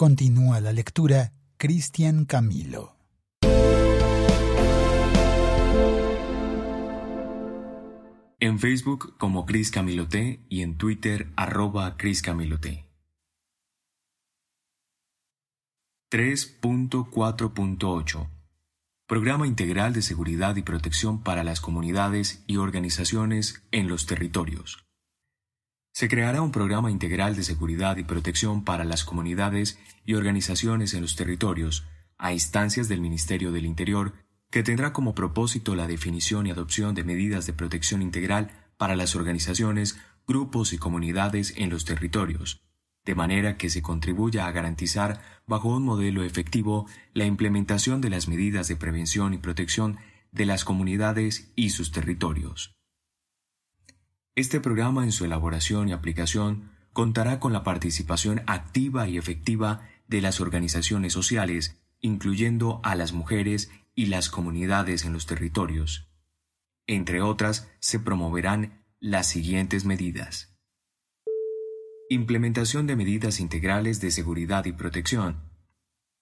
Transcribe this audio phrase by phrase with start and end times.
[0.00, 2.96] Continúa la lectura Cristian Camilo.
[8.40, 12.86] En Facebook como Cris Camilote y en Twitter arroba Cris Camilote.
[16.10, 18.26] 3.4.8
[19.06, 24.89] Programa Integral de Seguridad y Protección para las Comunidades y Organizaciones en los Territorios.
[25.92, 31.02] Se creará un programa integral de seguridad y protección para las comunidades y organizaciones en
[31.02, 31.84] los territorios,
[32.16, 34.14] a instancias del Ministerio del Interior,
[34.50, 39.14] que tendrá como propósito la definición y adopción de medidas de protección integral para las
[39.16, 42.62] organizaciones, grupos y comunidades en los territorios,
[43.04, 48.28] de manera que se contribuya a garantizar, bajo un modelo efectivo, la implementación de las
[48.28, 49.98] medidas de prevención y protección
[50.32, 52.79] de las comunidades y sus territorios.
[54.40, 60.22] Este programa en su elaboración y aplicación contará con la participación activa y efectiva de
[60.22, 66.08] las organizaciones sociales, incluyendo a las mujeres y las comunidades en los territorios.
[66.86, 70.56] Entre otras, se promoverán las siguientes medidas.
[72.08, 75.50] Implementación de medidas integrales de seguridad y protección.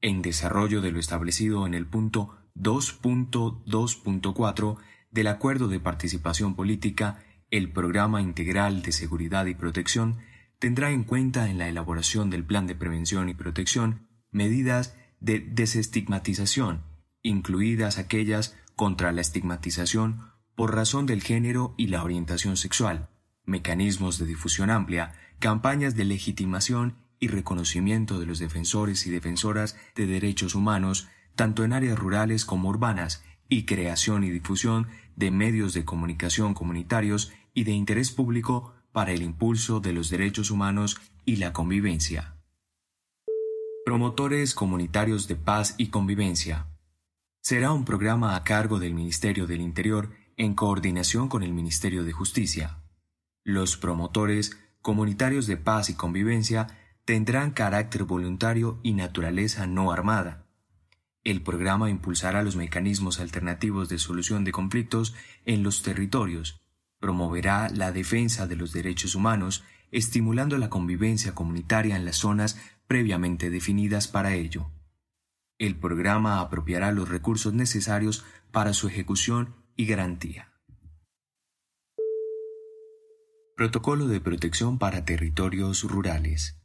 [0.00, 4.78] En desarrollo de lo establecido en el punto 2.2.4
[5.10, 7.22] del Acuerdo de Participación Política,
[7.56, 10.18] el Programa Integral de Seguridad y Protección
[10.58, 16.82] tendrá en cuenta en la elaboración del Plan de Prevención y Protección medidas de desestigmatización,
[17.22, 23.08] incluidas aquellas contra la estigmatización por razón del género y la orientación sexual,
[23.44, 30.06] mecanismos de difusión amplia, campañas de legitimación y reconocimiento de los defensores y defensoras de
[30.06, 35.84] derechos humanos, tanto en áreas rurales como urbanas, y creación y difusión de medios de
[35.84, 41.54] comunicación comunitarios y de interés público para el impulso de los derechos humanos y la
[41.54, 42.36] convivencia.
[43.84, 46.66] Promotores comunitarios de paz y convivencia.
[47.40, 52.12] Será un programa a cargo del Ministerio del Interior en coordinación con el Ministerio de
[52.12, 52.82] Justicia.
[53.42, 56.66] Los promotores comunitarios de paz y convivencia
[57.06, 60.46] tendrán carácter voluntario y naturaleza no armada.
[61.24, 65.14] El programa impulsará los mecanismos alternativos de solución de conflictos
[65.46, 66.60] en los territorios,
[66.98, 73.50] promoverá la defensa de los derechos humanos, estimulando la convivencia comunitaria en las zonas previamente
[73.50, 74.70] definidas para ello.
[75.58, 80.52] El programa apropiará los recursos necesarios para su ejecución y garantía.
[83.56, 86.60] Protocolo de protección para territorios rurales.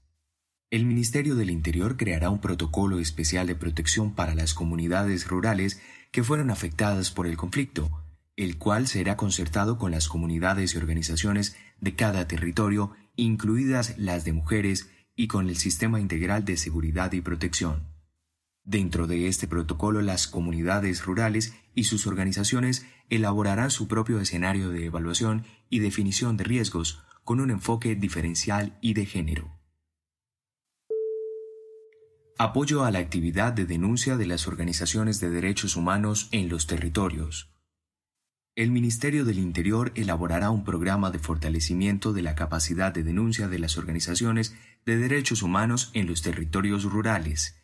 [0.72, 5.82] El Ministerio del Interior creará un protocolo especial de protección para las comunidades rurales
[6.12, 7.90] que fueron afectadas por el conflicto,
[8.38, 14.34] el cual será concertado con las comunidades y organizaciones de cada territorio, incluidas las de
[14.34, 17.92] mujeres, y con el Sistema Integral de Seguridad y Protección.
[18.64, 24.86] Dentro de este protocolo, las comunidades rurales y sus organizaciones elaborarán su propio escenario de
[24.86, 29.60] evaluación y definición de riesgos con un enfoque diferencial y de género.
[32.38, 37.51] Apoyo a la actividad de denuncia de las organizaciones de derechos humanos en los territorios.
[38.62, 43.58] El Ministerio del Interior elaborará un programa de fortalecimiento de la capacidad de denuncia de
[43.58, 44.56] las organizaciones
[44.86, 47.60] de derechos humanos en los territorios rurales,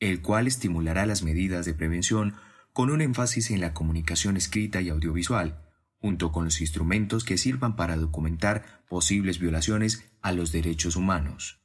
[0.00, 2.34] el cual estimulará las medidas de prevención
[2.72, 7.76] con un énfasis en la comunicación escrita y audiovisual, junto con los instrumentos que sirvan
[7.76, 11.60] para documentar posibles violaciones a los derechos humanos.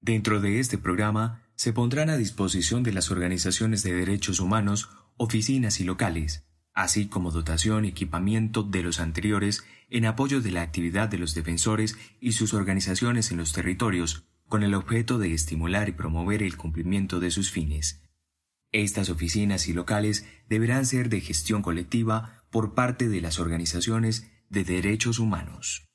[0.00, 4.88] Dentro de este programa se pondrán a disposición de las organizaciones de derechos humanos
[5.18, 6.46] oficinas y locales,
[6.82, 11.34] así como dotación y equipamiento de los anteriores en apoyo de la actividad de los
[11.34, 16.56] defensores y sus organizaciones en los territorios, con el objeto de estimular y promover el
[16.56, 18.02] cumplimiento de sus fines.
[18.72, 24.64] Estas oficinas y locales deberán ser de gestión colectiva por parte de las organizaciones de
[24.64, 25.89] derechos humanos.